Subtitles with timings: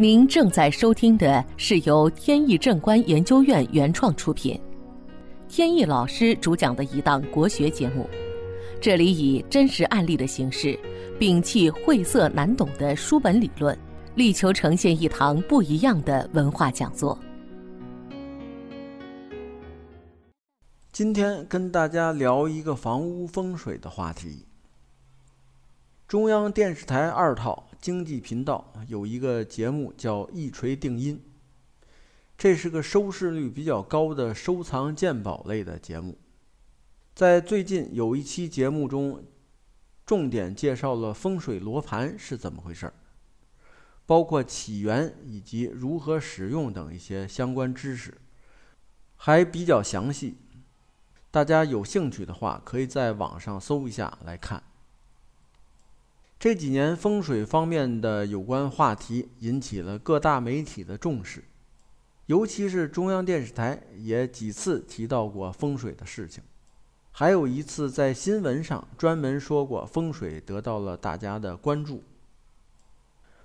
[0.00, 4.58] 您正在收听的是由天意正观研究院原创出品，
[5.46, 8.08] 天意老师主讲的一档国学节目。
[8.80, 10.68] 这里以真实案例的形式，
[11.18, 13.78] 摒弃晦涩难懂的书本理论，
[14.14, 17.18] 力求呈现一堂不一样的文化讲座。
[20.92, 24.46] 今天跟大家聊一个房屋风水的话题。
[26.08, 31.22] 中央电视台二套经济频道有一个节目叫《一锤定音》，
[32.36, 36.18] 这是个收视率比较高的收藏鉴宝类的节目。
[37.14, 39.24] 在最近有一期节目中，
[40.04, 42.92] 重点介绍了风水罗盘是怎么回事儿，
[44.04, 48.20] 包括起源以及如何使用等一些相关知识，
[49.16, 50.36] 还比较详细。
[51.30, 54.62] 大家有兴趣的话，可以在网上搜一下来看。
[56.40, 61.44] 这几年风水方面的有关话题引起了各大媒体的重视，
[62.24, 66.42] 尤其是中央电视台也几次提到过风水的事情，
[67.12, 72.02] 还有一次在新闻上专门说过风水得到了大家的关注。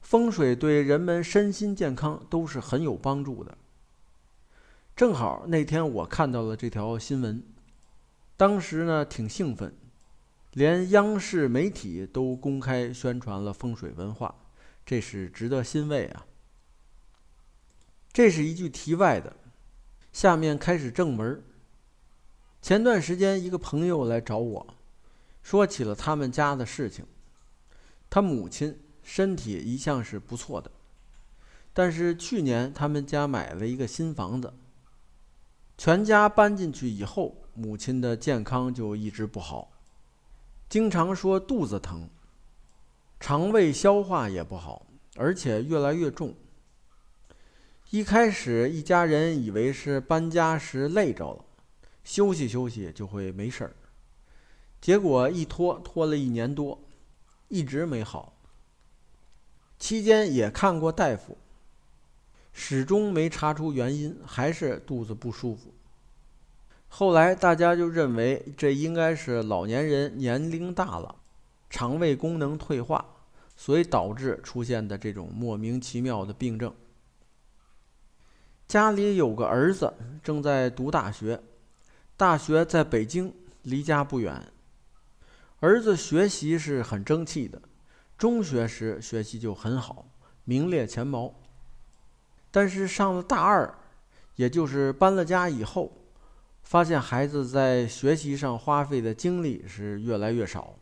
[0.00, 3.58] 风水对人们身心健康都是很有帮助的。
[4.94, 7.42] 正好那天我看到了这条新闻，
[8.36, 9.74] 当时呢挺兴奋。
[10.56, 14.34] 连央视媒体都公开宣传了风水文化，
[14.86, 16.24] 这是值得欣慰啊。
[18.10, 19.36] 这是一句题外的，
[20.14, 21.44] 下面开始正文。
[22.62, 24.66] 前段时间一个朋友来找我，
[25.42, 27.04] 说起了他们家的事情。
[28.08, 30.70] 他母亲身体一向是不错的，
[31.74, 34.54] 但是去年他们家买了一个新房子，
[35.76, 39.72] 全家搬进去以后，母亲的健康就一直不好。
[40.68, 42.08] 经常说肚子疼，
[43.20, 46.34] 肠胃消化也不好，而且越来越重。
[47.90, 51.44] 一开始一家人以为是搬家时累着了，
[52.02, 53.76] 休息休息就会没事儿。
[54.80, 56.82] 结果一拖拖了一年多，
[57.46, 58.36] 一直没好。
[59.78, 61.38] 期间也看过大夫，
[62.52, 65.72] 始终没查出原因，还是肚子不舒服。
[66.98, 71.14] 后来大家就认为这应该是老年人年龄大了，
[71.68, 73.04] 肠胃功能退化，
[73.54, 76.74] 所以导致出现的这种莫名其妙的病症。
[78.66, 79.92] 家里有个儿子
[80.22, 81.38] 正在读大学，
[82.16, 83.30] 大学在北京，
[83.60, 84.42] 离家不远。
[85.60, 87.60] 儿子学习是很争气的，
[88.16, 90.06] 中学时学习就很好，
[90.44, 91.34] 名列前茅。
[92.50, 93.74] 但是上了大二，
[94.36, 95.92] 也就是搬了家以后。
[96.66, 100.74] 发现孩子在学习上花费的精力是越来越少，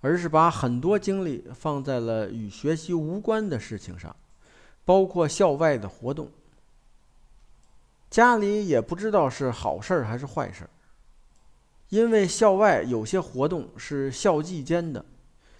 [0.00, 4.16] 而是把很多精力放在了与学习无关的事情上，
[4.82, 6.30] 包括校外的活动。
[8.08, 10.66] 家里也不知道是好事还是坏事，
[11.90, 15.04] 因为校外有些活动是校际间的，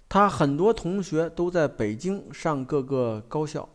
[0.08, 3.68] 他很多同学都在北京上各个高校，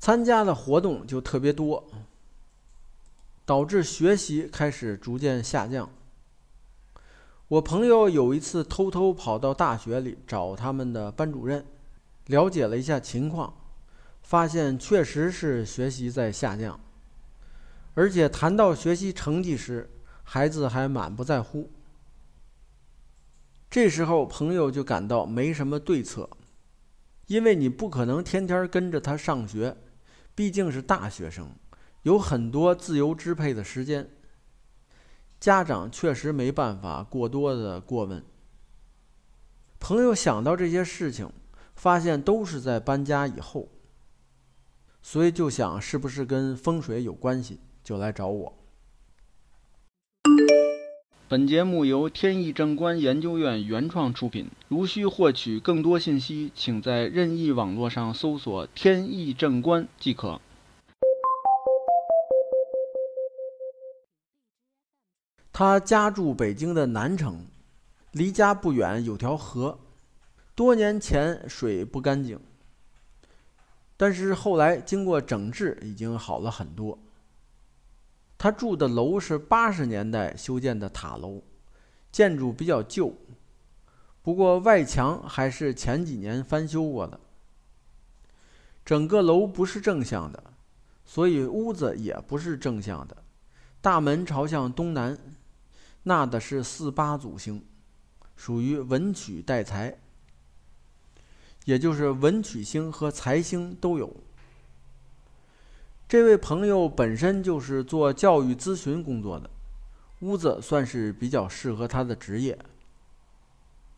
[0.00, 1.86] 参加的活动就特别多。
[3.44, 5.90] 导致学习开始逐渐下降。
[7.48, 11.64] 我朋友有一次偷偷跑到大学里找他们的班主任，
[12.26, 13.54] 了解了一下情况，
[14.22, 16.80] 发现确实是学习在下降，
[17.92, 19.90] 而且谈到学习成绩时，
[20.22, 21.70] 孩子还满不在乎。
[23.70, 26.30] 这时候朋友就感到没什么对策，
[27.26, 29.76] 因为你不可能天天跟着他上学，
[30.34, 31.50] 毕竟是大学生。
[32.04, 34.10] 有很多自由支配的时间，
[35.40, 38.22] 家长确实没办法过多的过问。
[39.80, 41.30] 朋友想到这些事情，
[41.74, 43.68] 发现都是在搬家以后，
[45.02, 48.54] 所以就想是不是跟风水有关系，就来找我。
[51.26, 54.50] 本节目由天意正观研究院原创出品。
[54.68, 60.38] 如需获取更多信息，请在任意网络上搜索“天意正观”即可。
[65.56, 67.46] 他家住北京的南城，
[68.10, 69.78] 离家不远有条河，
[70.52, 72.40] 多年前水不干净，
[73.96, 76.98] 但是后来经过整治，已经好了很多。
[78.36, 81.40] 他住的楼是八十年代修建的塔楼，
[82.10, 83.14] 建筑比较旧，
[84.22, 87.20] 不过外墙还是前几年翻修过的。
[88.84, 90.42] 整个楼不是正向的，
[91.04, 93.16] 所以屋子也不是正向的，
[93.80, 95.16] 大门朝向东南。
[96.04, 97.62] 纳的是四八祖星，
[98.36, 99.98] 属于文曲带财。
[101.64, 104.14] 也就是文曲星和财星都有。
[106.06, 109.48] 这位朋友本身就是做教育咨询工作的，
[110.20, 112.58] 屋子算是比较适合他的职业。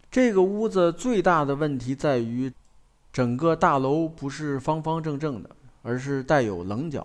[0.08, 2.52] 这个屋子最大的问题在于，
[3.12, 5.50] 整个大楼不是方方正正的，
[5.82, 7.04] 而是带有棱角，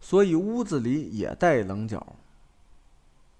[0.00, 2.16] 所以屋子里也带棱角。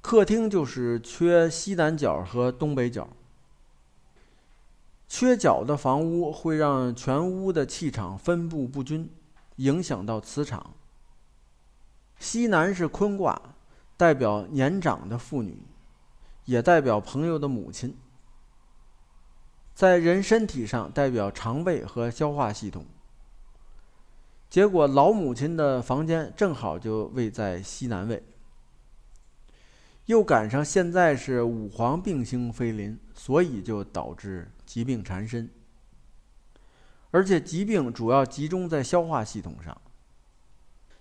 [0.03, 3.09] 客厅就是缺西南角和东北角。
[5.09, 9.09] 缺角的房屋会让全屋的气场分布不均，
[9.57, 10.75] 影响到磁场。
[12.19, 13.41] 西南是坤卦，
[13.97, 15.63] 代表年长的妇女，
[16.47, 17.97] 也代表朋友的母亲。
[19.75, 22.85] 在人身体上代表肠胃和消化系统。
[24.51, 28.23] 结果老母亲的房间正好就位在西南位，
[30.07, 34.51] 又赶上现在是五黄病星飞临，所以就导致。
[34.65, 35.51] 疾病缠身，
[37.11, 39.79] 而且疾病主要集中在消化系统上。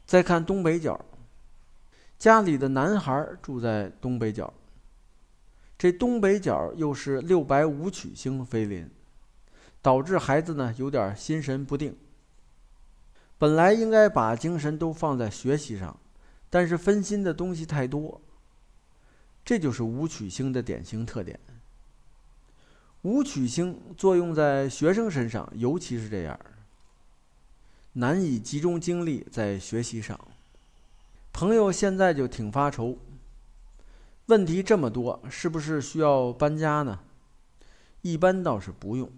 [0.05, 1.05] 再看东北角，
[2.19, 4.53] 家里的男孩住在东北角，
[5.77, 8.89] 这东北角又是六白五曲星飞临，
[9.81, 11.95] 导致孩子呢有点心神不定。
[13.37, 15.97] 本来应该把精神都放在学习上，
[16.49, 18.19] 但是分心的东西太多，
[19.43, 21.39] 这就是五曲星的典型特点。
[23.01, 26.39] 武曲星作用在学生身上，尤其是这样，
[27.93, 30.19] 难以集中精力在学习上。
[31.33, 32.97] 朋友现在就挺发愁，
[34.27, 36.99] 问题这么多，是不是需要搬家呢？
[38.03, 39.09] 一般倒是不用，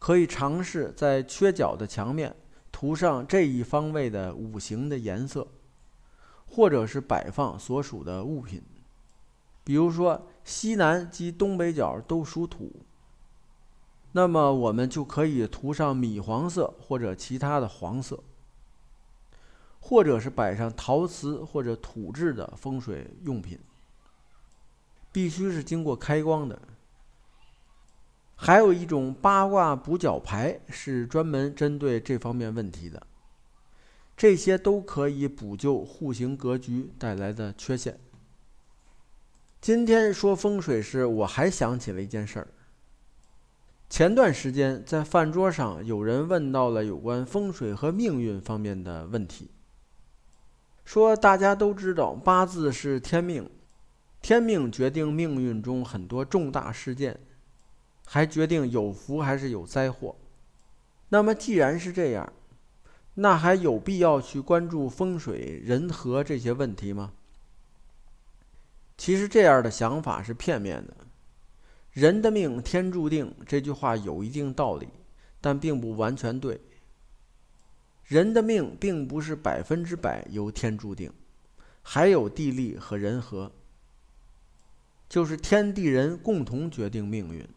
[0.00, 2.34] 可以尝试在缺角的墙面
[2.72, 5.46] 涂上这一方位的五行的颜色，
[6.46, 8.60] 或者是摆放所属的物品。
[9.70, 12.72] 比如说，西南及东北角都属土，
[14.10, 18.20] 那么我们就可以涂上米黄色或者其他的黄色，
[19.78, 23.60] 或者是摆上陶瓷或者土质的风水用品，
[25.12, 26.60] 必须是经过开光的。
[28.34, 33.06] 还有一种八卦补角牌是专门针对这方面问题的，
[34.16, 37.96] 这些都可以补救户型格局带来的缺陷。
[39.60, 42.48] 今天说风水时，我还想起了一件事儿。
[43.90, 49.50] 前段时间在饭桌上，有人问到了有关风水和命运方面的问题。
[50.82, 53.50] 说大家都知道八字是天命，
[54.22, 57.20] 天命决定命运中很多重大事件，
[58.06, 60.16] 还决定有福还是有灾祸。
[61.10, 62.32] 那么既然是这样，
[63.12, 67.12] 那还有必要去关注风水人和这些问题吗？
[69.00, 70.94] 其实这样的想法是片面的
[71.90, 74.90] ，“人的命天注定”这句话有一定道理，
[75.40, 76.60] 但并不完全对。
[78.04, 81.10] 人的命并不是百分之百由天注定，
[81.80, 83.50] 还有地利和人和，
[85.08, 87.48] 就是天地人共同决定命运。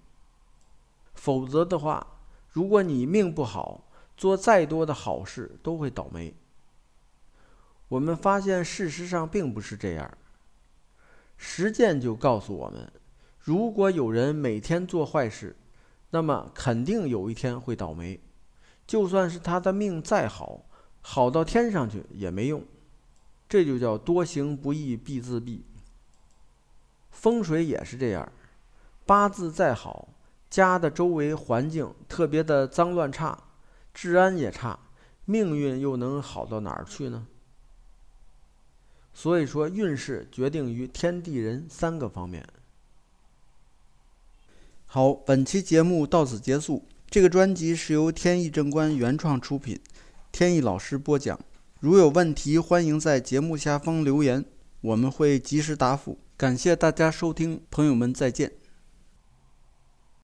[1.13, 2.07] 否则的话，
[2.47, 3.83] 如果你命不好，
[4.15, 6.33] 做再多的好事都会倒霉。
[7.89, 10.17] 我们发现，事实上并不是这样。
[11.37, 12.91] 实践就告诉我们，
[13.39, 15.55] 如果有人每天做坏事，
[16.11, 18.19] 那么肯定有一天会倒霉。
[18.85, 20.65] 就算是他的命再好，
[21.01, 22.63] 好到天上去也没用。
[23.47, 25.61] 这就叫多行不义必自毙。
[27.11, 28.31] 风水也是这样，
[29.05, 30.09] 八字再好，
[30.49, 33.37] 家的周围环境特别的脏乱差，
[33.93, 34.79] 治安也差，
[35.25, 37.27] 命运又能好到哪儿去呢？
[39.13, 42.45] 所以说，运势决定于天地人三个方面。
[44.85, 46.83] 好，本期节目到此结束。
[47.09, 49.79] 这个专辑是由天意正观原创出品，
[50.31, 51.39] 天意老师播讲。
[51.79, 54.43] 如有问题，欢迎在节目下方留言，
[54.81, 56.17] 我们会及时答复。
[56.35, 58.51] 感谢大家收听，朋友们再见。